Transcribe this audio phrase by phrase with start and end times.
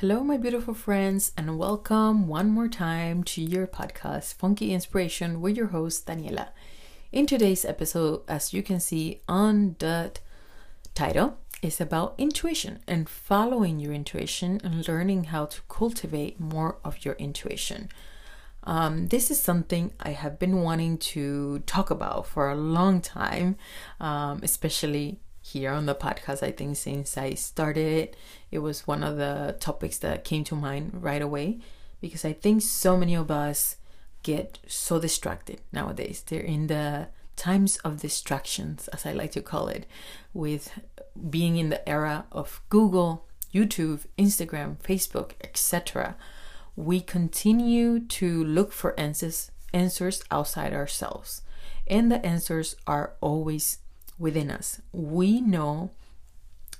[0.00, 5.56] Hello, my beautiful friends, and welcome one more time to your podcast, Funky Inspiration, with
[5.56, 6.48] your host, Daniela.
[7.12, 10.12] In today's episode, as you can see on the
[10.94, 17.02] title, is about intuition and following your intuition and learning how to cultivate more of
[17.02, 17.88] your intuition.
[18.64, 23.56] Um, this is something I have been wanting to talk about for a long time,
[23.98, 25.20] um, especially
[25.52, 26.42] here on the podcast.
[26.42, 28.14] I think since I started
[28.50, 31.60] it, was one of the topics that came to mind right away
[32.00, 33.76] because I think so many of us
[34.22, 36.24] get so distracted nowadays.
[36.26, 39.86] They're in the times of distractions, as I like to call it,
[40.34, 40.72] with
[41.30, 46.16] being in the era of Google, YouTube, Instagram, Facebook, etc.
[46.74, 51.42] We continue to look for answers answers outside ourselves.
[51.86, 53.78] And the answers are always
[54.18, 54.80] within us.
[54.92, 55.90] We know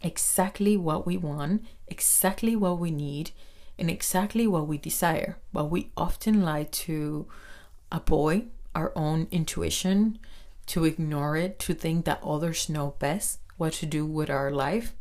[0.02, 3.30] exactly what we want, exactly what we need,
[3.78, 5.36] and exactly what we desire.
[5.52, 7.26] But we often like to
[7.92, 10.18] avoid our own intuition,
[10.66, 14.94] to ignore it, to think that others know best what to do with our life.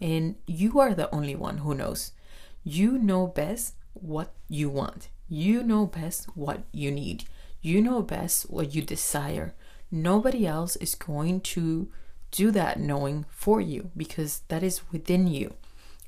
[0.00, 2.12] And you are the only one who knows.
[2.64, 5.08] You know best what you want.
[5.28, 7.24] You know best what you need.
[7.60, 9.54] You know best what you desire.
[9.90, 11.88] Nobody else is going to
[12.30, 15.54] do that knowing for you because that is within you.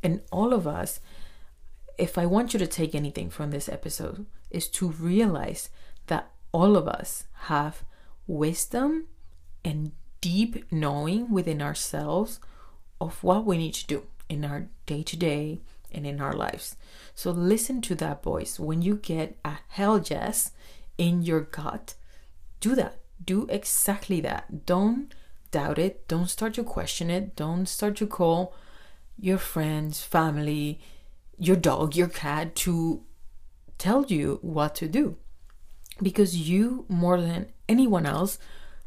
[0.03, 1.01] And all of us,
[1.99, 5.71] if I want you to take anything from this episode, is to realize
[6.07, 7.85] that all of us have
[8.27, 9.07] wisdom
[9.65, 12.41] and deep knowing within ourselves
[13.01, 15.61] of what we need to do in our day to day
[15.93, 16.77] and in our lives.
[17.15, 18.61] So listen to that voice.
[18.61, 20.53] When you get a hell yes
[20.99, 21.95] in your gut,
[22.61, 24.67] do that do exactly that.
[24.67, 25.15] Don't
[25.51, 26.07] doubt it.
[26.09, 27.37] Don't start to question it.
[27.37, 28.55] Don't start to call
[29.19, 30.81] your friends, family,
[31.39, 33.03] your dog, your cat to
[33.79, 35.17] tell you what to do.
[36.03, 38.39] Because you, more than anyone else,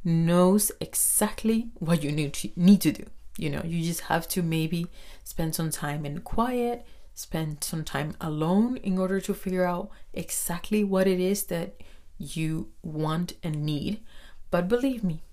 [0.03, 3.05] knows exactly what you need to, need to do.
[3.37, 4.87] You know, you just have to maybe
[5.23, 10.83] spend some time in quiet, spend some time alone in order to figure out exactly
[10.83, 11.81] what it is that
[12.17, 14.01] you want and need
[14.53, 15.23] but believe me,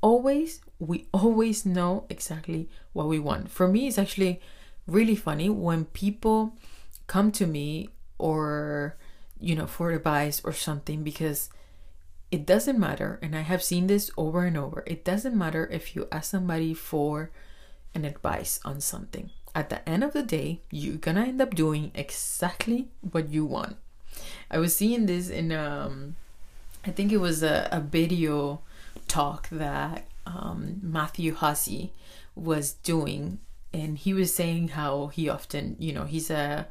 [0.00, 3.50] always, we always know exactly what we want.
[3.50, 4.40] For me, it's actually
[4.86, 6.54] really funny when people
[7.08, 8.94] come to me or,
[9.40, 11.50] you know, for advice or something because
[12.30, 13.18] it doesn't matter.
[13.20, 14.84] And I have seen this over and over.
[14.86, 17.32] It doesn't matter if you ask somebody for
[17.92, 19.30] an advice on something.
[19.52, 23.78] At the end of the day, you're gonna end up doing exactly what you want.
[24.48, 26.14] I was seeing this in um
[26.84, 28.62] I think it was a, a video
[29.06, 31.92] talk that um, Matthew Hussey
[32.34, 33.38] was doing,
[33.72, 36.66] and he was saying how he often, you know, he's a,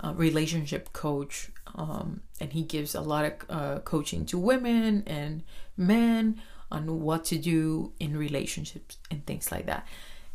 [0.00, 5.42] a relationship coach, um, and he gives a lot of uh, coaching to women and
[5.76, 6.40] men
[6.70, 9.86] on what to do in relationships and things like that.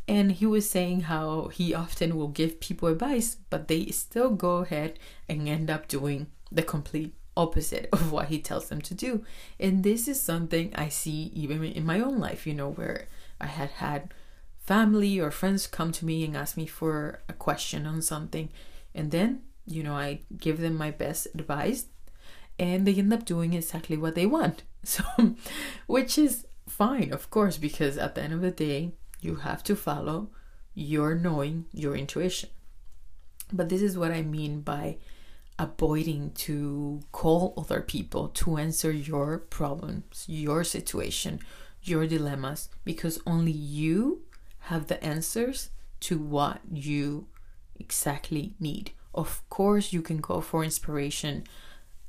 [0.08, 4.58] And he was saying how he often will give people advice, but they still go
[4.58, 9.24] ahead and end up doing the complete opposite of what he tells them to do.
[9.60, 13.08] And this is something I see even in my own life, you know, where
[13.40, 14.14] I had had
[14.60, 18.50] family or friends come to me and ask me for a question on something.
[18.96, 21.86] And then, you know, I give them my best advice
[22.60, 24.64] and they end up doing exactly what they want.
[24.86, 25.02] So,
[25.88, 29.78] which is fine, of course, because at the end of the day, you have to
[29.78, 30.28] follow
[30.76, 32.50] your knowing, your intuition.
[33.54, 34.98] But this is what I mean by
[35.60, 41.40] avoiding to call other people to answer your problems, your situation,
[41.84, 44.24] your dilemmas, because only you
[44.60, 45.70] have the answers
[46.00, 47.28] to what you
[47.76, 48.92] exactly need.
[49.14, 51.44] Of course, you can go for inspiration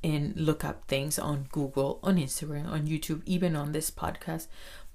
[0.02, 4.46] and look up things on Google, on Instagram, on YouTube, even on this podcast.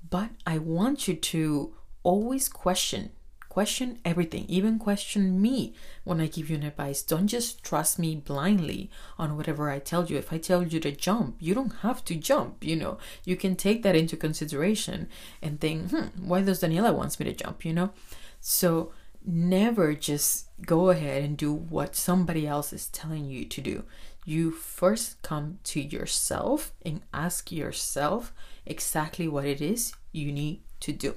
[0.08, 1.74] But I want you to
[2.04, 3.12] always question
[3.50, 5.74] Question everything, even question me
[6.04, 7.02] when I give you an advice.
[7.02, 10.18] Don't just trust me blindly on whatever I tell you.
[10.18, 13.00] If I tell you to jump, you don't have to jump, you know.
[13.26, 15.10] You can take that into consideration
[15.42, 17.90] and think, hmm, why does Daniela wants me to jump, you know?
[18.40, 18.94] So
[19.26, 23.84] never just go ahead and do what somebody else is telling you to do.
[24.26, 28.32] You first come to yourself and ask yourself
[28.64, 31.16] exactly what it is you need to do.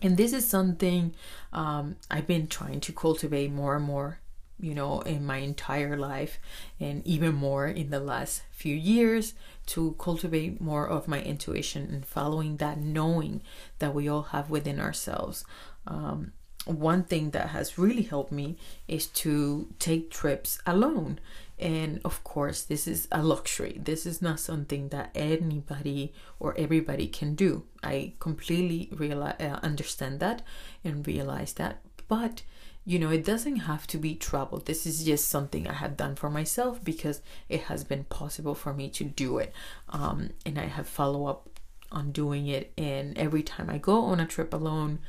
[0.00, 1.14] And this is something
[1.52, 4.20] um, I've been trying to cultivate more and more,
[4.60, 6.38] you know, in my entire life,
[6.78, 9.34] and even more in the last few years
[9.66, 13.42] to cultivate more of my intuition and following that knowing
[13.80, 15.44] that we all have within ourselves.
[15.86, 16.32] Um,
[16.64, 18.56] one thing that has really helped me
[18.86, 21.18] is to take trips alone.
[21.58, 23.80] And of course, this is a luxury.
[23.82, 27.64] This is not something that anybody or everybody can do.
[27.82, 30.42] I completely realize, uh, understand that
[30.84, 31.80] and realize that.
[32.06, 32.42] But
[32.88, 34.60] you know, it doesn't have to be travel.
[34.60, 37.20] This is just something I have done for myself because
[37.50, 39.52] it has been possible for me to do it.
[39.90, 41.60] Um, and I have follow up
[41.92, 42.72] on doing it.
[42.78, 45.00] And every time I go on a trip alone,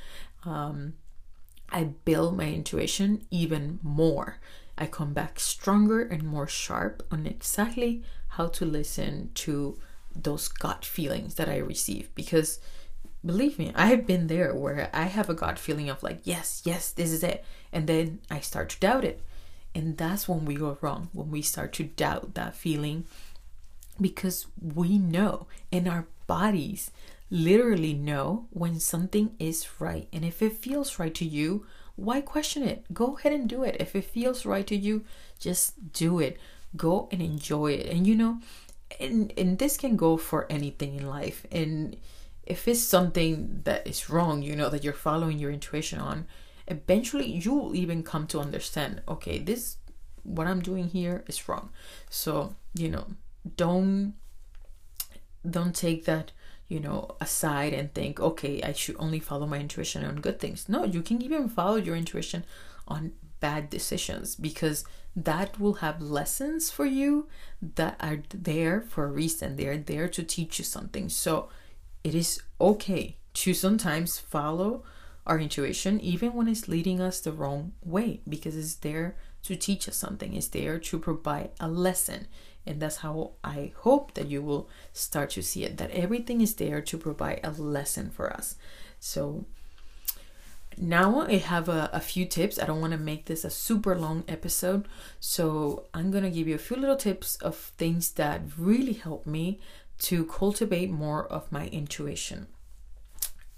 [0.43, 0.95] um,
[1.69, 4.39] I build my intuition even more.
[4.79, 9.77] I come back stronger and more sharp on exactly how to listen to
[10.15, 12.59] those gut feelings that I receive because
[13.25, 16.61] believe me, I have been there where I have a gut feeling of like, yes,
[16.65, 17.43] yes, this is it.
[17.71, 19.21] And then I start to doubt it.
[19.75, 23.05] And that's when we go wrong, when we start to doubt that feeling
[24.01, 26.91] because we know in our bodies
[27.29, 30.07] literally know when something is right.
[30.13, 31.65] And if it feels right to you,
[31.99, 32.85] why question it?
[32.93, 33.77] Go ahead and do it.
[33.79, 35.03] If it feels right to you,
[35.39, 36.37] just do it.
[36.75, 37.87] Go and enjoy it.
[37.87, 38.39] And you know,
[38.99, 41.45] and, and this can go for anything in life.
[41.51, 41.97] And
[42.43, 46.25] if it's something that is wrong, you know, that you're following your intuition on,
[46.67, 49.77] eventually you'll even come to understand okay, this,
[50.23, 51.69] what I'm doing here is wrong.
[52.09, 53.07] So, you know,
[53.55, 54.13] don't
[55.49, 56.31] don't take that
[56.69, 60.69] you know, aside and think, okay, I should only follow my intuition on good things.
[60.69, 62.45] No, you can even follow your intuition
[62.87, 64.85] on bad decisions because
[65.15, 67.27] that will have lessons for you
[67.61, 69.55] that are there for a reason.
[69.55, 71.09] They're there to teach you something.
[71.09, 71.49] So
[72.03, 74.83] it is okay to sometimes follow
[75.25, 79.87] our intuition, even when it's leading us the wrong way, because it's there to teach
[79.87, 82.27] us something, it's there to provide a lesson.
[82.69, 86.53] And that's how I hope that you will start to see it that everything is
[86.53, 88.57] there to provide a lesson for us.
[88.99, 89.45] So
[90.77, 92.59] now I have a, a few tips.
[92.59, 94.87] I don't want to make this a super long episode.
[95.19, 99.25] So I'm going to give you a few little tips of things that really help
[99.25, 99.59] me
[100.01, 102.45] to cultivate more of my intuition.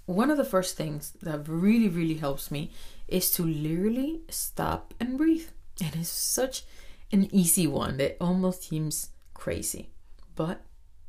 [0.06, 2.72] One of the first things that really, really helps me
[3.08, 5.48] is to literally stop and breathe.
[5.84, 6.64] And it's such
[7.12, 9.90] an easy one that almost seems crazy.
[10.34, 10.62] But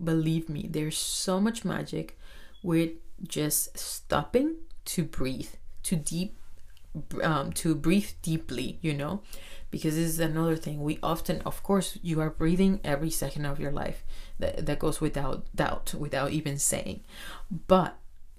[0.04, 2.18] believe me, there's so much magic
[2.62, 2.92] with
[3.26, 4.56] just stopping
[4.86, 5.50] to breathe,
[5.84, 6.38] to deep,
[7.24, 8.80] um, to breathe deeply.
[8.82, 9.22] You know,
[9.72, 10.84] because this is another thing.
[10.84, 14.04] We often, of course, you are breathing every second of your life.
[14.40, 17.02] That that goes without doubt, without even saying.
[17.50, 17.98] But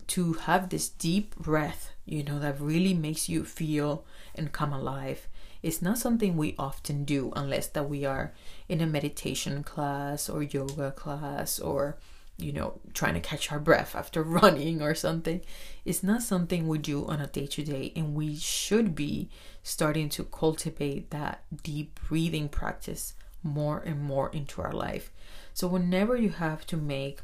[0.09, 5.29] to have this deep breath, you know, that really makes you feel and come alive
[5.65, 8.35] it's not something we often do unless that we are
[8.69, 11.97] in a meditation class or yoga class or
[12.37, 15.41] you know trying to catch our breath after running or something.
[15.87, 19.31] It's not something we do on a day to day and we should be
[19.63, 25.11] starting to cultivate that deep breathing practice more and more into our life.
[25.55, 27.21] So whenever you have to make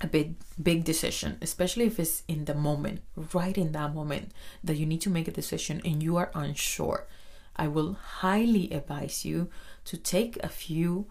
[0.00, 3.00] a big big decision especially if it's in the moment
[3.32, 4.32] right in that moment
[4.64, 7.06] that you need to make a decision and you are unsure
[7.56, 9.48] I will highly advise you
[9.84, 11.06] to take a few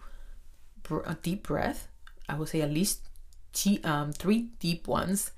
[0.90, 1.88] a deep breath.
[2.28, 3.08] I will say at least
[3.84, 5.30] um, three deep ones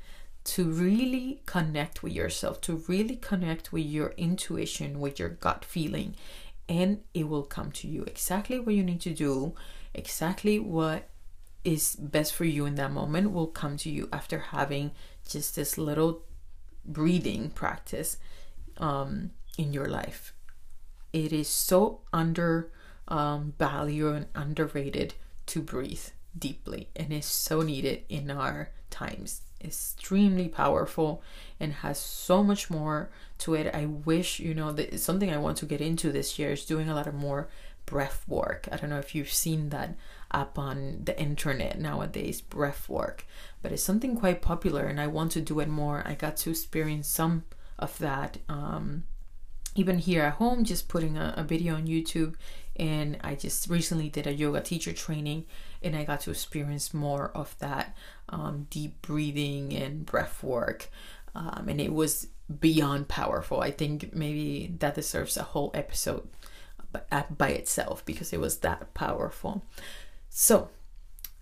[0.45, 6.15] to really connect with yourself, to really connect with your intuition, with your gut feeling,
[6.69, 9.55] and it will come to you exactly what you need to do,
[9.95, 11.09] exactly what
[11.65, 14.93] is best for you in that moment will come to you after having
[15.29, 16.23] just this little
[16.85, 18.19] breathing practice
[18.79, 20.33] um, in your life
[21.25, 22.71] it is so under
[23.09, 25.15] um, valued and underrated
[25.47, 26.09] to breathe
[26.39, 29.43] deeply and is so needed in our times.
[29.65, 31.23] Extremely powerful
[31.59, 33.75] and has so much more to it.
[33.75, 36.89] I wish you know that something i want to get into this year is doing
[36.89, 37.49] a lot of more
[37.87, 38.69] breath work.
[38.71, 39.97] I don't know if you've seen that
[40.31, 43.25] up on the internet nowadays breath work
[43.63, 46.03] but it's something quite popular and i want to do it more.
[46.05, 47.45] I got to experience some
[47.79, 49.05] of that um,
[49.77, 52.35] even here at home, just putting a, a, video on YouTube.
[52.77, 55.47] And I just recently did a yoga teacher training
[55.83, 57.97] and I got to experience more of that
[58.29, 60.91] um, deep breathing and breath work.
[61.35, 62.29] Um, and it was
[62.61, 63.61] beyond powerful.
[63.61, 66.29] I think maybe that deserves a whole episode
[67.37, 69.63] by itself because it was that powerful.
[70.29, 70.71] So,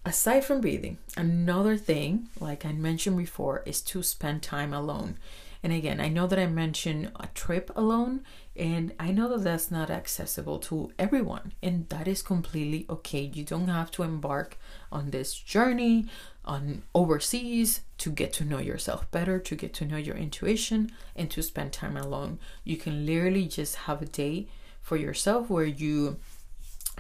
[0.05, 5.17] aside from breathing, another thing, like I mentioned before, is to spend time alone.
[5.65, 8.23] And again, I know that I mentioned a trip alone,
[8.55, 13.31] and I know that that's not accessible to everyone, and that is completely okay.
[13.33, 14.59] You don't have to embark
[14.93, 16.05] on this journey
[16.45, 21.31] on overseas to get to know yourself better, to get to know your intuition, and
[21.31, 22.41] to spend time alone.
[22.63, 24.49] You can literally just have a day
[24.83, 26.19] for yourself where you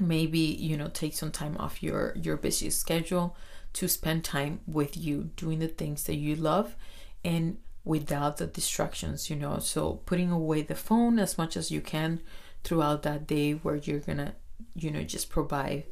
[0.00, 3.37] maybe you know take some time off your your busy schedule
[3.75, 6.76] to spend time with you doing the things that you love
[7.25, 9.59] and without the distractions, you know.
[9.59, 12.21] So putting away the phone as much as you can
[12.62, 14.35] throughout that day where you're gonna,
[14.75, 15.85] you know, just provide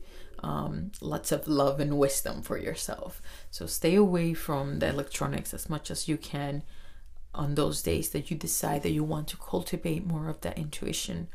[0.42, 3.22] um, lots of love and wisdom for yourself.
[3.50, 6.62] So stay away from the electronics as much as you can
[7.34, 11.28] on those days that you decide that you want to cultivate more of that intuition.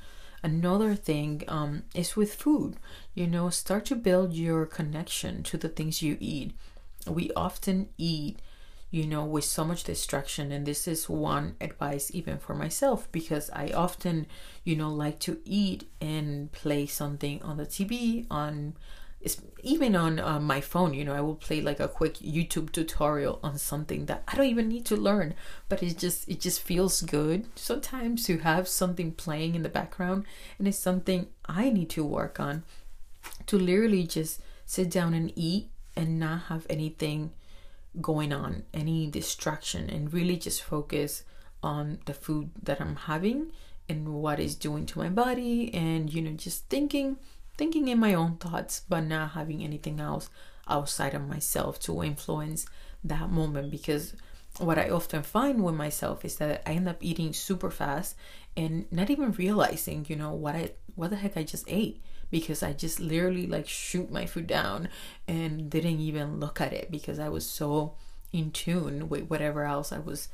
[0.44, 2.76] Another thing um, is with food.
[3.16, 6.54] You know, start to build your connection to the things you eat.
[7.08, 8.40] We often eat
[8.89, 10.51] you know, with so much distraction.
[10.51, 14.27] And this is one advice even for myself because I often,
[14.63, 18.75] you know, like to eat and play something on the TV, on
[19.62, 20.94] even on uh, my phone.
[20.94, 24.46] You know, I will play like a quick YouTube tutorial on something that I don't
[24.46, 25.34] even need to learn,
[25.70, 30.25] but it just it just feels good sometimes to have something playing in the background,
[30.58, 32.63] and it's something I need to work on
[33.48, 37.32] to literally just sit down and eat and not have anything
[38.01, 41.24] going on, any distraction, and really just focus
[41.63, 43.51] on the food that I'm having
[43.89, 47.18] and what it's doing to my body and you know just thinking
[47.58, 50.30] thinking in my own thoughts but not having anything else
[50.70, 52.66] outside of myself to influence
[53.04, 53.72] that moment.
[53.72, 54.13] Because
[54.60, 58.16] what I often find with myself is that I end up eating super fast
[58.56, 62.64] and not even realizing, you know, what I what the heck I just ate because
[62.64, 64.90] I just literally like shoot my food down
[65.28, 67.96] and didn't even look at it because I was so
[68.34, 70.30] in tune with whatever else I was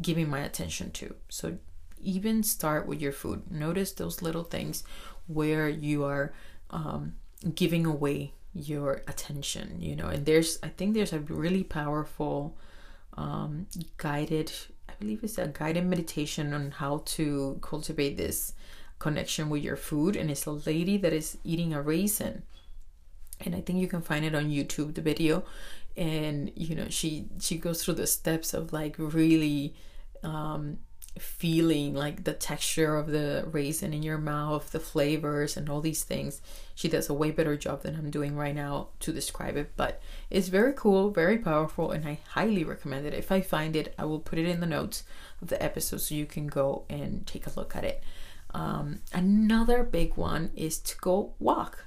[0.00, 1.14] giving my attention to.
[1.28, 1.58] So
[2.02, 3.50] even start with your food.
[3.50, 4.84] Notice those little things
[5.26, 6.32] where you are
[6.70, 7.14] um,
[7.54, 10.08] giving away your attention, you know.
[10.08, 12.56] And there's, I think there's a really powerful
[13.16, 13.66] um,
[13.96, 14.52] guided,
[14.88, 18.52] I believe it's a guided meditation on how to cultivate this
[18.98, 22.42] connection with your food and it's a lady that is eating a raisin
[23.40, 25.44] and i think you can find it on youtube the video
[25.96, 29.74] and you know she she goes through the steps of like really
[30.22, 30.78] um
[31.18, 36.02] feeling like the texture of the raisin in your mouth, the flavors, and all these
[36.02, 36.42] things.
[36.74, 40.02] She does a way better job than I'm doing right now to describe it, but
[40.28, 43.14] it's very cool, very powerful, and I highly recommend it.
[43.14, 45.04] If I find it, I will put it in the notes
[45.40, 48.02] of the episode so you can go and take a look at it.
[48.54, 51.84] Um, another big one is to go walk.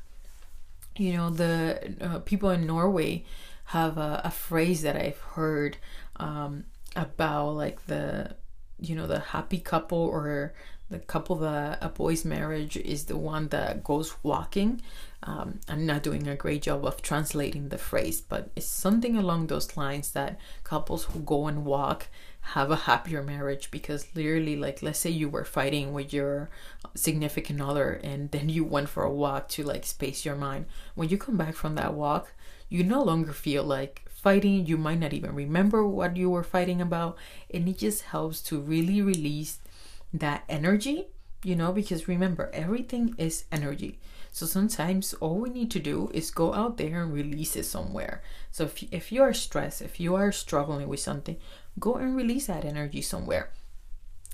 [0.97, 3.23] You know, the uh, people in Norway
[3.65, 5.77] have a, a, phrase that I've heard
[6.17, 8.35] um, about like the,
[8.79, 10.53] you know, the happy couple or
[10.89, 14.81] the couple that a boy's marriage is the one that goes walking.
[15.23, 19.47] Um, I'm not doing a great job of translating the phrase, but it's something along
[19.47, 22.07] those lines that couples who go and walk
[22.41, 26.49] have a happier marriage because literally like let's say you were fighting with your
[26.95, 30.65] significant other and then you went for a walk to like space your mind.
[30.95, 32.33] When you come back from that walk
[32.69, 34.65] you no longer feel like fighting.
[34.65, 37.17] You might not even remember what you were fighting about.
[37.53, 39.59] And it just helps to really release
[40.13, 41.07] that energy
[41.43, 43.99] you know because remember everything is energy
[44.37, 48.21] so sometimes all we need to do is go out there and release it somewhere
[48.51, 51.37] so if, if you are stressed if you are struggling with something
[51.79, 53.49] go and release that energy somewhere.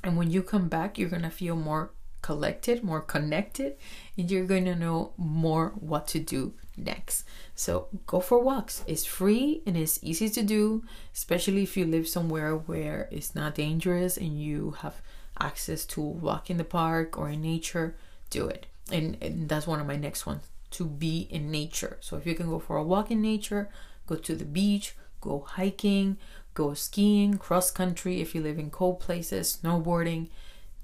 [0.04, 1.92] And when you come back, you're going to feel more
[2.22, 3.76] collected, more connected,
[4.18, 7.26] and you're going to know more what to do next.
[7.56, 8.84] So go for walks.
[8.88, 10.84] It's free and it's easy to do,
[11.14, 15.02] especially if you live somewhere where it's not dangerous and you have
[15.40, 17.96] access to walk in the park or in nature.
[18.30, 18.66] Do it.
[18.94, 21.98] And, and that's one of my next ones to be in nature.
[22.00, 23.70] So if you can go for a walk in nature,
[24.08, 26.18] go to the beach, go hiking,
[26.54, 30.30] go skiing, cross country if you live in cold places, snowboarding.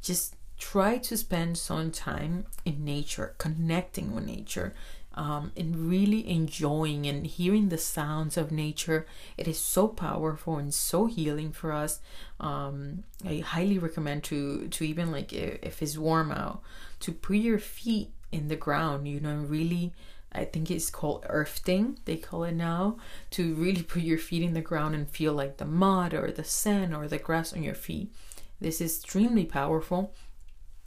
[0.02, 4.74] Just try to spend some time in nature, connecting with nature,
[5.16, 9.06] um, and really enjoying and hearing the sounds of nature.
[9.38, 12.00] It is so powerful and so healing for us.
[12.40, 16.62] Um, I highly recommend to to even like if it's warm out,
[17.02, 19.94] to put your feet in the ground, you know, really
[20.32, 22.98] I think it's called earthing, they call it now,
[23.32, 26.44] to really put your feet in the ground and feel like the mud or the
[26.44, 28.14] sand or the grass on your feet.
[28.62, 30.14] This is extremely powerful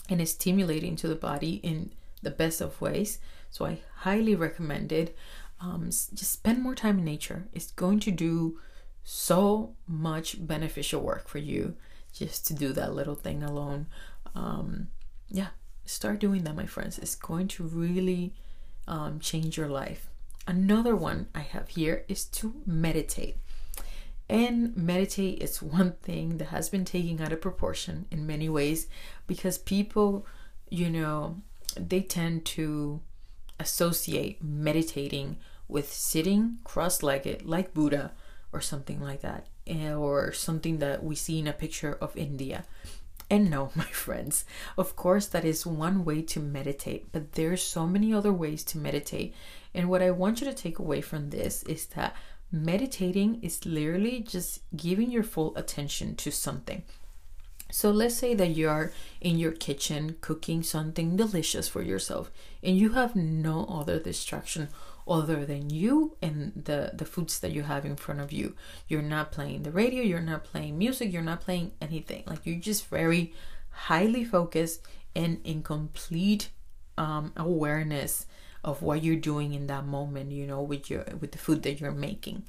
[0.08, 1.92] and is stimulating to the body in
[2.22, 3.18] the best of ways.
[3.50, 5.16] So I highly recommend it.
[5.60, 7.48] Um, just spend more time in nature.
[7.52, 8.60] It's going to do
[9.04, 11.74] so much beneficial work for you
[12.12, 13.86] just to do that little thing alone.
[14.34, 14.88] Um,
[15.28, 15.48] yeah,
[15.84, 16.98] start doing that, my friends.
[16.98, 18.32] It's going to really
[18.86, 20.08] um, change your life.
[20.46, 23.36] Another one I have here is to meditate.
[24.28, 28.86] And meditate is one thing that has been taken out of proportion in many ways
[29.26, 30.26] because people,
[30.70, 31.42] you know,
[31.76, 33.00] they tend to
[33.60, 35.36] associate meditating
[35.68, 38.12] with sitting cross legged like Buddha
[38.52, 42.64] or something like that, eh, or something that we see in a picture of India.
[43.32, 44.44] And no, my friends,
[44.76, 48.78] of course, that is one way to meditate, but there's so many other ways to
[48.78, 49.34] meditate.
[49.72, 52.14] And what I want you to take away from this is that
[52.52, 56.82] meditating is literally just giving your full attention to something.
[57.70, 62.30] So let's say that you are in your kitchen cooking something delicious for yourself
[62.62, 64.68] and you have no other distraction
[65.06, 68.54] other than you and the the foods that you have in front of you.
[68.88, 72.24] You're not playing the radio, you're not playing music, you're not playing anything.
[72.26, 73.34] Like you're just very
[73.70, 76.50] highly focused and in complete
[76.96, 78.26] um, awareness
[78.64, 81.80] of what you're doing in that moment, you know, with your with the food that
[81.80, 82.44] you're making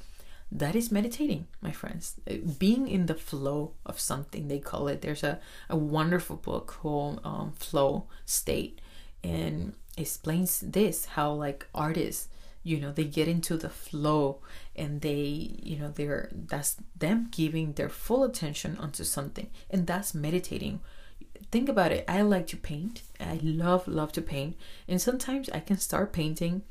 [0.53, 2.15] that is meditating, my friends.
[2.29, 5.01] Uh, being in the flow of something, they call it.
[5.01, 8.79] There's a, a wonderful book called um, Flow State,
[9.23, 12.29] and explains this how, like, artists,
[12.63, 14.41] you know, they get into the flow
[14.75, 20.13] and they, you know, they're that's them giving their full attention onto something, and that's
[20.13, 20.79] meditating.
[21.51, 22.05] Think about it.
[22.07, 23.03] I like to paint.
[23.19, 24.55] I love, love to paint.
[24.87, 26.63] And sometimes I can start painting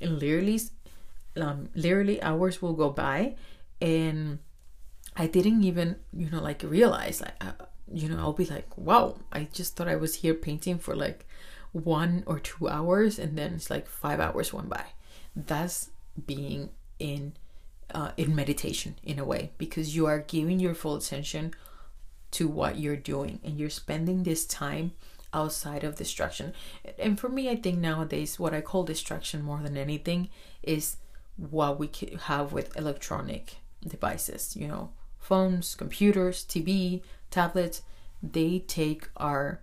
[0.00, 0.60] and literally
[1.36, 3.34] um, literally hours will go by
[3.80, 4.38] and
[5.16, 7.52] I didn't even, you know, like realize, like, uh,
[7.92, 11.26] you know, I'll be like, wow, I just thought I was here painting for like
[11.72, 14.84] one or two hours, and then it's like five hours went by.
[15.34, 15.90] That's
[16.26, 17.34] being in
[17.92, 21.54] uh, in meditation in a way because you are giving your full attention
[22.32, 24.92] to what you're doing, and you're spending this time
[25.32, 26.52] outside of distraction.
[26.98, 30.28] And for me, I think nowadays, what I call distraction more than anything
[30.62, 30.96] is
[31.36, 31.90] what we
[32.22, 37.82] have with electronic devices, you know, phones, computers, TV, tablets,
[38.22, 39.60] they take our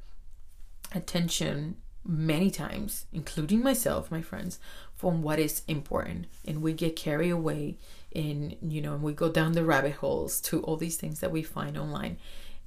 [0.94, 4.60] attention many times, including myself, my friends,
[4.98, 6.26] from what is important.
[6.46, 7.78] And we get carried away
[8.12, 11.32] in, you know, and we go down the rabbit holes to all these things that
[11.32, 12.18] we find online.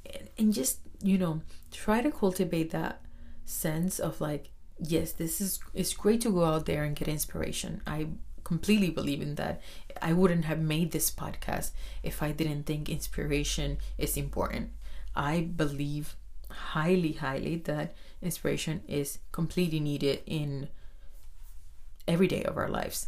[0.06, 3.02] And, and just, you know, try to cultivate that
[3.44, 7.82] sense of like, yes, this is it's great to go out there and get inspiration.
[7.86, 8.08] I
[8.44, 9.60] completely believe in that.
[10.00, 14.70] I wouldn't have made this podcast if I didn't think inspiration is important.
[15.16, 16.14] I believe
[16.48, 20.68] highly, highly that inspiration is completely needed in
[22.11, 23.07] every day of our lives.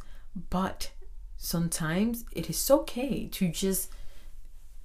[0.49, 0.93] But
[1.37, 3.91] sometimes it is okay to just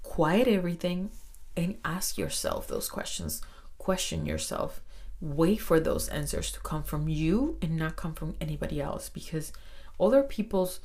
[0.01, 1.11] quiet everything
[1.55, 3.41] and ask yourself those questions.
[3.77, 4.81] Question yourself.
[5.21, 9.53] Wait for those answers to come from you and not come from anybody else because
[9.99, 10.79] other people's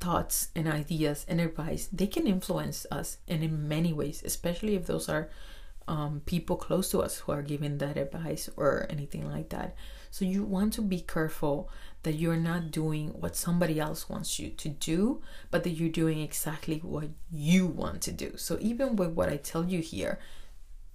[0.00, 4.86] thoughts and ideas and advice they can influence us and in many ways especially if
[4.86, 5.30] those are
[5.86, 9.74] um, people close to us who are giving that advice or anything like that
[10.10, 11.68] so you want to be careful
[12.02, 15.20] that you're not doing what somebody else wants you to do
[15.50, 19.36] but that you're doing exactly what you want to do so even with what i
[19.36, 20.18] tell you here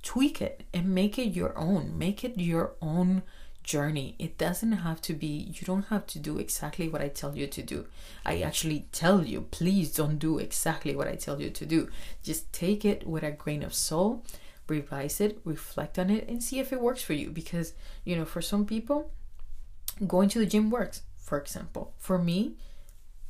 [0.02, 3.22] tweak it and make it your own make it your own
[3.70, 4.16] journey.
[4.18, 7.46] It doesn't have to be, you don't have to do exactly what I tell you
[7.46, 7.86] to do.
[8.26, 11.88] I actually tell you, please don't do exactly what I tell you to do.
[12.24, 14.26] Just take it with a grain of salt,
[14.70, 17.30] revise it, reflect on it, and see if it works for you.
[17.30, 19.12] Because, you know, for some people,
[20.08, 21.94] going to the gym works, for example.
[21.98, 22.56] For me,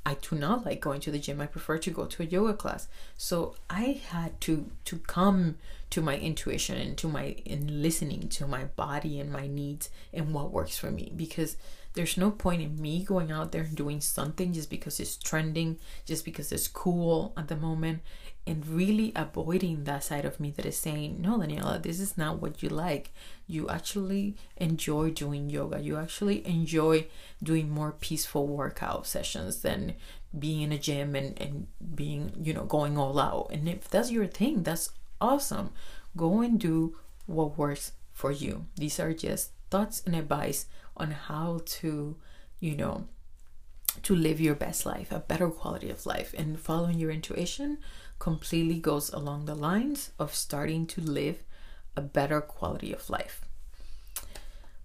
[0.06, 1.42] I do not like going to the gym.
[1.42, 2.88] I prefer to go to a yoga class.
[3.18, 5.56] So I had to to come
[5.90, 10.34] to my intuition and to my in listening to my body and my needs and
[10.34, 11.58] what works for me because
[11.94, 15.80] there's no point in me going out there and doing something just because it's trending,
[16.06, 18.02] just because it's cool at the moment,
[18.50, 22.42] and really avoiding that side of me that is saying, No, Daniela, this is not
[22.42, 23.14] what you like.
[23.46, 27.06] You actually enjoy doing yoga, you actually enjoy
[27.44, 29.94] doing more peaceful workout sessions than
[30.38, 33.50] being in a gym and, and being, you know, going all out.
[33.52, 34.90] And if that's your thing, that's
[35.22, 35.70] awesome.
[36.18, 38.66] Go and do what works for you.
[38.78, 40.66] These are just thoughts and advice
[40.98, 42.18] on how to,
[42.60, 43.08] you know,
[44.04, 46.34] to live your best life, a better quality of life.
[46.38, 47.78] And following your intuition
[48.20, 51.44] completely goes along the lines of starting to live
[51.96, 53.42] a better quality of life.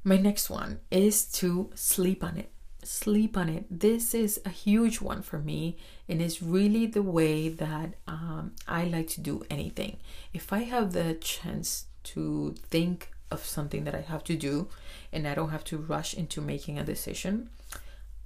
[0.03, 2.51] My next one is to sleep on it.
[2.85, 3.65] Sleep on it.
[3.71, 8.85] This is a huge one for me, and it's really the way that um, I
[8.85, 9.97] like to do anything.
[10.33, 14.69] If I have the chance to think of something that I have to do
[15.11, 17.49] and I don't have to rush into making a decision,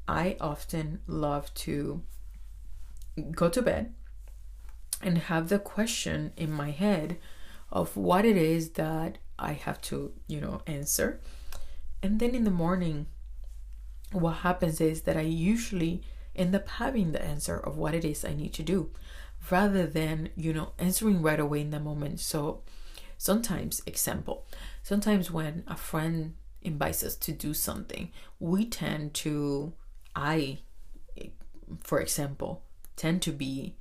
[0.08, 2.02] I often love to
[3.30, 3.94] go to bed
[5.02, 7.18] and have the question in my head
[7.70, 11.20] of what it is that I have to, you know, answer
[12.02, 13.06] and then in the morning,
[14.12, 16.02] what happens is that I usually
[16.36, 18.90] end up having the answer of what it is I need to do
[19.50, 22.20] rather than, you know, answering right away in the moment.
[22.20, 22.62] So
[23.16, 24.46] sometimes, example,
[24.82, 29.72] sometimes when a friend invites us to do something, we tend to,
[30.14, 30.58] I,
[31.82, 32.62] for example,
[32.96, 33.76] tend to be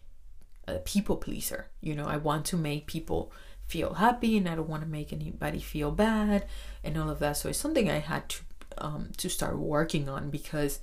[0.67, 1.67] a people pleaser.
[1.82, 3.32] You know, I want to make people
[3.67, 6.45] feel happy and I don't want to make anybody feel bad
[6.84, 7.38] and all of that.
[7.38, 8.39] So it's something I had to
[8.80, 10.80] um, to start working on because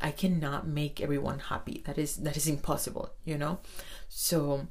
[0.00, 1.82] I cannot make everyone happy.
[1.86, 3.60] That is that is impossible, you know.
[4.08, 4.66] So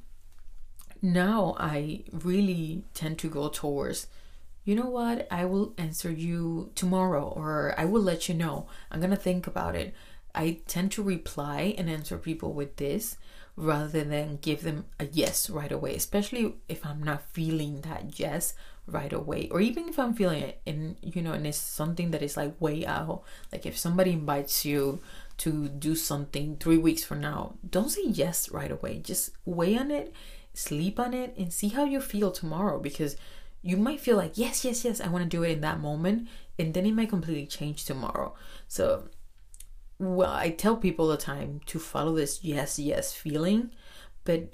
[1.01, 4.07] now I really tend to go towards
[4.65, 9.01] you know what i will answer you tomorrow or i will let you know i'm
[9.01, 9.95] gonna think about it
[10.35, 13.17] i tend to reply and answer people with this
[13.59, 18.53] rather than give them a yes right away, especially if I'm not feeling that yes
[18.87, 22.23] right away, or even if I'm feeling it and you know, and it's something that
[22.23, 23.23] is like way out.
[23.51, 25.01] Like if somebody invites you
[25.39, 28.99] to do something three weeks from now, don't say yes right away.
[28.99, 30.13] Just weigh on it,
[30.53, 33.17] sleep on it, and see how you feel tomorrow because
[33.61, 36.29] you might feel like yes yes yes i want to do it in that moment
[36.57, 38.33] and then it might completely change tomorrow
[38.69, 39.09] so
[39.99, 43.71] well, I tell people all the time to follow this yes, yes feeling,
[44.23, 44.53] but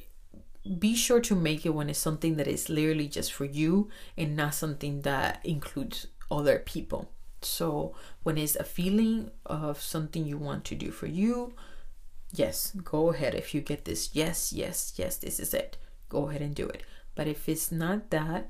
[0.79, 4.35] be sure to make it when it's something that is literally just for you and
[4.35, 7.11] not something that includes other people.
[7.43, 11.53] So, when it's a feeling of something you want to do for you,
[12.33, 13.35] yes, go ahead.
[13.35, 15.77] If you get this, yes, yes, yes, this is it,
[16.09, 16.81] go ahead and do it.
[17.13, 18.49] But if it's not that,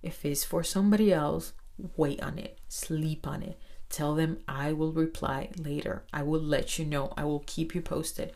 [0.00, 1.54] if it's for somebody else,
[1.96, 3.58] wait on it, sleep on it,
[3.96, 6.02] Tell them I will reply later.
[6.12, 7.14] I will let you know.
[7.16, 8.34] I will keep you posted.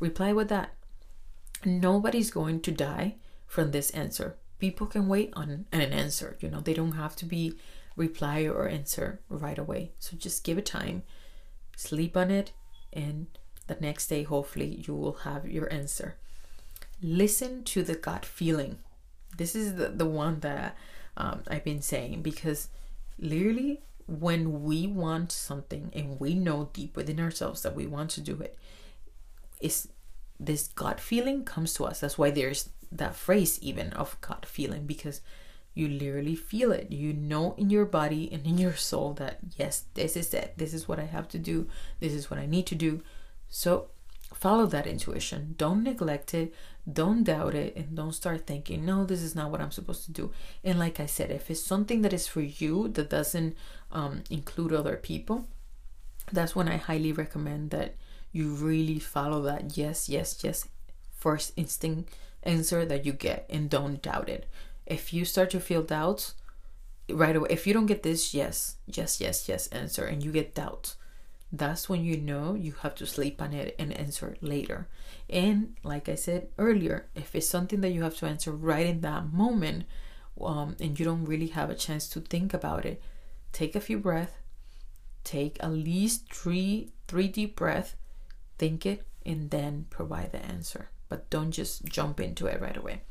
[0.00, 0.70] Reply with that.
[1.64, 3.14] Nobody's going to die
[3.46, 4.34] from this answer.
[4.58, 6.36] People can wait on an answer.
[6.40, 7.54] You know, they don't have to be
[7.94, 9.92] reply or answer right away.
[10.00, 11.04] So just give it time,
[11.76, 12.50] sleep on it,
[12.92, 13.28] and
[13.68, 16.16] the next day, hopefully, you will have your answer.
[17.00, 18.78] Listen to the gut feeling.
[19.36, 20.76] This is the, the one that
[21.16, 22.70] um, I've been saying because
[23.20, 28.20] literally when we want something and we know deep within ourselves that we want to
[28.20, 28.56] do it
[29.60, 29.88] is
[30.38, 32.00] this gut feeling comes to us.
[32.00, 35.20] That's why there's that phrase even of gut feeling because
[35.74, 36.92] you literally feel it.
[36.92, 40.54] You know in your body and in your soul that yes this is it.
[40.56, 41.68] This is what i have to do.
[42.00, 43.02] This is what i need to do.
[43.48, 43.88] So
[44.38, 45.54] follow that intuition.
[45.58, 46.54] Don't neglect it.
[46.90, 47.74] Don't doubt it.
[47.76, 50.30] And don't start thinking no this is not what i'm supposed to do.
[50.62, 53.56] And like i said if it's something that is for you that doesn't
[53.92, 55.46] um, include other people
[56.32, 57.94] that's when i highly recommend that
[58.32, 60.68] you really follow that yes yes yes
[61.16, 64.46] first instinct answer that you get and don't doubt it.
[64.86, 66.34] If you start to feel doubts
[67.08, 70.54] right away if you don't get this yes yes yes yes answer and you get
[70.54, 70.96] doubts
[71.52, 74.88] that's when you know you have to sleep on it and answer later.
[75.30, 79.00] And like I said earlier, if it's something that you have to answer right in
[79.02, 79.84] that moment,
[80.40, 83.00] um, and you don't really have a chance to think about it,
[83.52, 84.32] take a few breaths,
[85.24, 87.94] take at least three three deep breaths,
[88.58, 90.88] think it, and then provide the answer.
[91.08, 93.02] But don't just jump into it right away.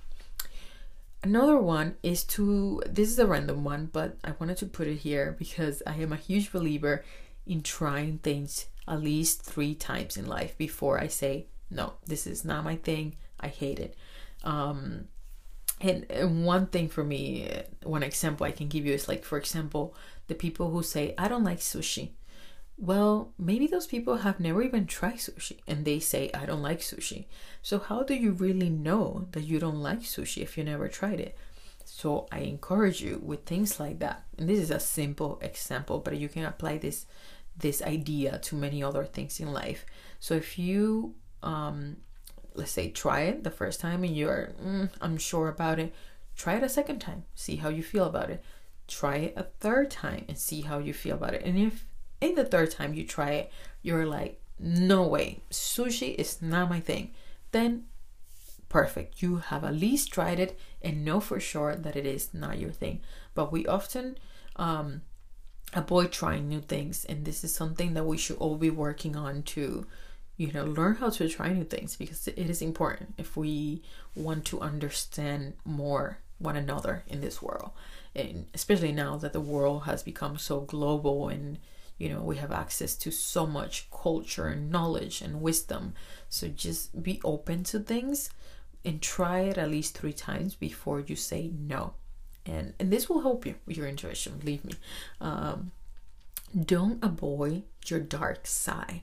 [1.24, 4.98] Another one is to this is a random one, but I wanted to put it
[4.98, 7.04] here because I am a huge believer
[7.46, 12.46] in trying things at least three times in life before I say, no, this is
[12.46, 13.16] not my thing.
[13.40, 13.96] I hate it.
[14.44, 15.08] Um,
[15.82, 17.50] and, and one thing for me,
[17.84, 19.96] one example I can give you is like, for example,
[20.28, 22.12] the people who say, I don't like sushi.
[22.78, 26.80] Well, maybe those people have never even tried sushi and they say, I don't like
[26.80, 27.26] sushi.
[27.62, 31.22] So, how do you really know that you don't like sushi if you never tried
[31.22, 31.38] it?
[31.86, 34.26] So, I encourage you with things like that.
[34.38, 37.06] And this is a simple example, but you can apply this
[37.58, 39.86] this idea to many other things in life.
[40.20, 41.98] So if you, um,
[42.54, 45.94] let's say, try it the first time and you're mm, unsure about it,
[46.36, 48.44] try it a second time, see how you feel about it.
[48.88, 51.44] Try it a third time and see how you feel about it.
[51.44, 51.86] And if
[52.22, 56.80] in the third time you try it, you're like, no way, sushi is not my
[56.80, 57.12] thing,
[57.52, 57.86] then
[58.70, 59.22] perfect.
[59.22, 62.72] You have at least tried it and know for sure that it is not your
[62.72, 63.02] thing.
[63.34, 64.18] But we often
[64.56, 65.02] um,
[65.76, 69.44] avoid trying new things, and this is something that we should all be working on
[69.44, 69.86] to,
[70.38, 73.84] you know, learn how to try new things because it is important if we
[74.16, 77.72] want to understand more one another in this world,
[78.16, 81.60] and especially now that the world has become so global and
[81.98, 85.94] you know we have access to so much culture and knowledge and wisdom.
[86.30, 88.30] So just be open to things
[88.84, 91.94] and try it at least three times before you say no
[92.46, 94.74] and and this will help you with your intuition believe me.
[95.20, 95.72] Um,
[96.60, 99.02] don't avoid your dark side.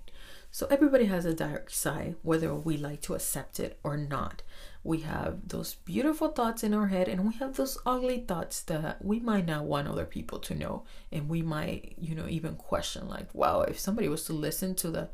[0.50, 4.42] So everybody has a dark side whether we like to accept it or not.
[4.84, 9.04] We have those beautiful thoughts in our head and we have those ugly thoughts that
[9.04, 13.08] we might not want other people to know and we might you know even question
[13.08, 15.08] like wow if somebody was to listen to the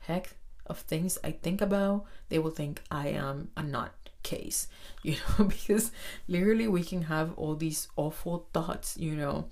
[0.00, 0.34] heck
[0.66, 3.92] of things i think about they will think i am a nut
[4.22, 4.68] case
[5.02, 5.90] you know because
[6.28, 9.48] literally we can have all these awful thoughts you know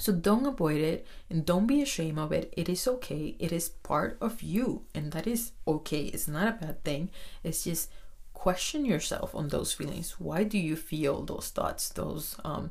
[0.00, 2.54] so don't avoid it and don't be ashamed of it.
[2.56, 3.36] It is okay.
[3.38, 6.04] It is part of you and that is okay.
[6.04, 7.10] It's not a bad thing.
[7.44, 7.90] It's just
[8.32, 10.18] question yourself on those feelings.
[10.18, 12.70] Why do you feel those thoughts, those um,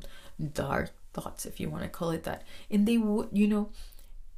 [0.52, 2.42] dark thoughts, if you want to call it that?
[2.68, 3.70] And they would, you know,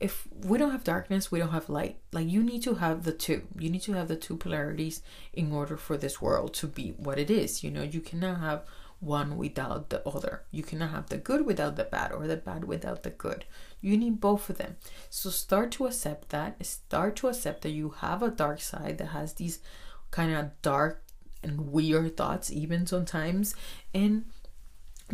[0.03, 1.99] if we don't have darkness, we don't have light.
[2.11, 3.43] Like you need to have the two.
[3.57, 5.01] You need to have the two polarities
[5.33, 7.62] in order for this world to be what it is.
[7.62, 8.65] You know, you cannot have
[8.99, 10.43] one without the other.
[10.51, 13.45] You cannot have the good without the bad or the bad without the good.
[13.81, 14.77] You need both of them.
[15.09, 16.65] So start to accept that.
[16.67, 19.61] Start to accept that you have a dark side that has these
[20.11, 21.05] kind of dark
[21.45, 23.55] and weird thoughts, even sometimes.
[23.95, 24.25] And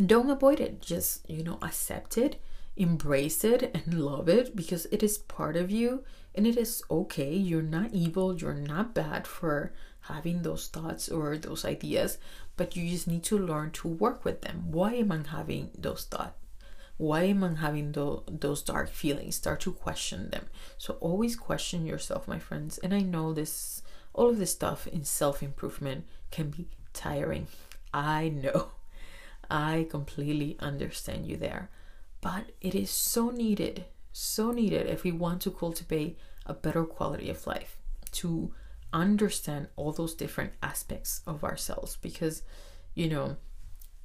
[0.03, 0.81] don't avoid it.
[0.81, 2.41] Just, you know, accept it
[2.75, 6.03] embrace it and love it because it is part of you
[6.35, 7.33] and it is okay.
[7.33, 12.17] You're not evil, you're not bad for having those thoughts or those ideas,
[12.55, 14.71] but you just need to learn to work with them.
[14.71, 16.33] Why am I having those thoughts?
[16.97, 19.35] Why am I having the, those dark feelings?
[19.35, 20.47] Start to question them.
[20.77, 22.77] So always question yourself, my friends.
[22.77, 23.81] And I know this,
[24.13, 27.47] all of this stuff in self improvement can be tiring.
[27.93, 28.71] I know.
[29.49, 31.69] I completely understand you there
[32.21, 37.29] but it is so needed, so needed if we want to cultivate a better quality
[37.29, 37.77] of life,
[38.11, 38.53] to
[38.91, 41.97] understand all those different aspects of ourselves.
[42.01, 42.41] Because
[42.95, 43.37] you know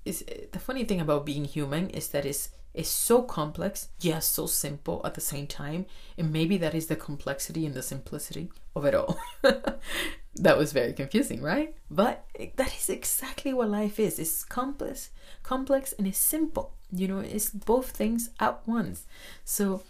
[0.04, 4.46] is the funny thing about being human is that it's it's so complex yet so
[4.46, 5.86] simple at the same time.
[6.18, 9.16] And maybe that is the complexity and the simplicity of it all
[10.36, 11.74] that was very confusing right?
[11.90, 14.18] But that is exactly what life is.
[14.18, 15.10] It's complex
[15.42, 16.74] complex and it's simple.
[16.90, 19.06] You know it's both things at once.
[19.44, 19.82] So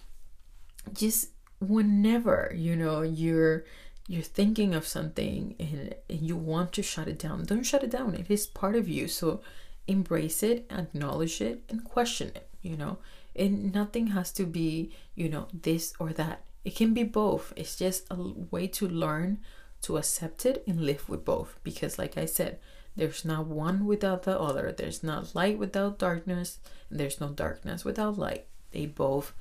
[0.92, 1.30] just
[1.60, 3.64] whenever you know you're
[4.06, 7.90] you're thinking of something and, and you want to shut it down don't shut it
[7.90, 8.14] down.
[8.14, 9.08] It is part of you.
[9.08, 9.40] So
[9.86, 12.98] embrace it acknowledge it and question it you know?
[13.36, 16.42] And nothing has to be you know this or that.
[16.64, 17.52] It can be both.
[17.56, 18.16] It's just a
[18.50, 19.38] way to learn
[19.84, 22.58] to accept it and live with both because like i said
[22.96, 24.72] there's not one without the other.
[24.72, 28.46] There's not light without darkness, and there's no darkness without light.
[28.70, 29.32] They both,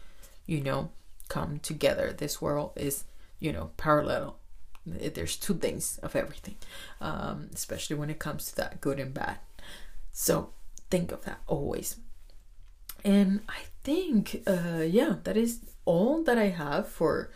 [0.46, 0.90] you know,
[1.30, 2.12] come together.
[2.12, 3.04] This world is,
[3.40, 4.38] you know, parallel.
[4.86, 6.56] There's two things of everything,
[7.00, 9.38] um, especially when it comes to that good and bad.
[10.12, 10.50] So
[10.90, 11.98] think of that always.
[13.06, 17.30] And I think, uh, yeah, that is all that I have for,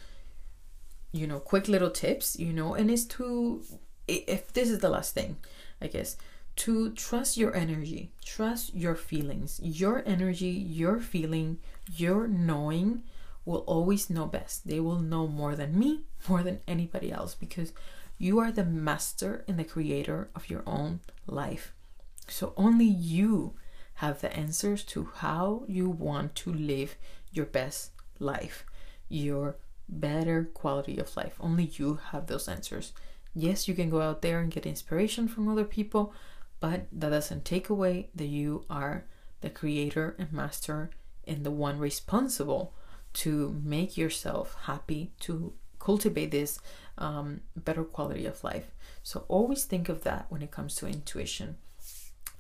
[1.12, 3.64] you know, quick little tips, you know, and it's to,
[4.08, 5.38] if this is the last thing,
[5.82, 6.18] I guess,
[6.58, 9.60] to trust your energy, trust your feelings.
[9.64, 11.60] Your energy, your feeling,
[11.96, 13.04] your knowing
[13.46, 14.68] will always know best.
[14.68, 17.74] They will know more than me, more than anybody else, because
[18.18, 21.74] you are the master and the creator of your own life.
[22.28, 23.54] So only you
[23.96, 26.98] have the answers to how you want to live
[27.32, 28.66] your best life,
[29.08, 29.58] your
[29.90, 31.36] better quality of life.
[31.40, 32.94] Only you have those answers.
[33.34, 36.14] Yes, you can go out there and get inspiration from other people,
[36.60, 39.06] but that doesn't take away that you are
[39.42, 40.90] the creator and master
[41.28, 42.74] and the one responsible
[43.14, 46.60] to make yourself happy, to cultivate this
[46.98, 48.72] um, better quality of life.
[49.04, 51.58] So always think of that when it comes to intuition.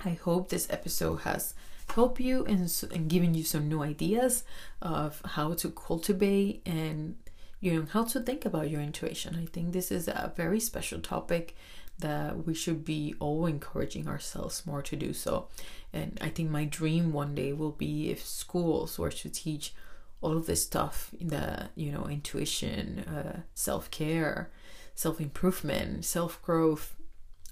[0.04, 1.54] I hope this episode has
[1.94, 4.44] helped you and, and given you some new ideas
[4.82, 7.16] of how to cultivate and
[7.60, 9.36] you know how to think about your intuition.
[9.36, 11.56] I think this is a very special topic
[12.00, 15.48] that we should be all encouraging ourselves more to do so.
[15.93, 19.74] And i think my dream one day will be if schools were to teach
[20.22, 24.50] all of this stuff the you know intuition uh, self-care
[24.96, 26.96] self-improvement self-growth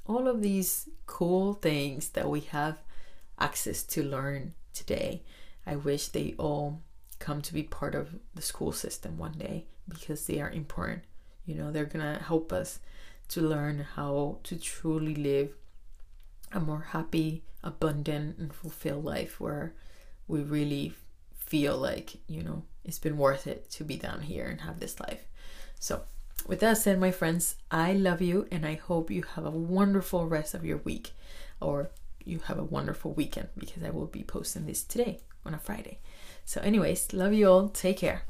[0.07, 2.77] all of these cool things that we have
[3.39, 5.23] access to learn today.
[5.65, 6.81] I wish they all
[7.19, 11.03] come to be part of the school system one day because they are important.
[11.45, 12.79] You know, they're gonna help us
[13.29, 15.53] to learn how to truly live
[16.51, 19.73] a more happy, abundant, and fulfilled life where
[20.27, 20.93] we really
[21.35, 24.99] feel like, you know, it's been worth it to be down here and have this
[24.99, 25.25] life.
[25.79, 26.01] So,
[26.47, 30.27] with that said, my friends, I love you and I hope you have a wonderful
[30.27, 31.13] rest of your week
[31.59, 31.89] or
[32.23, 35.99] you have a wonderful weekend because I will be posting this today on a Friday.
[36.43, 37.69] So, anyways, love you all.
[37.69, 38.23] Take care.